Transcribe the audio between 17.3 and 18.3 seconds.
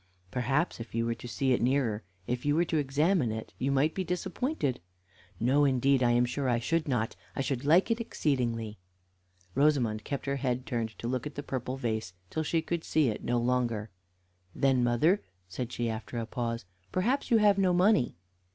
have no money."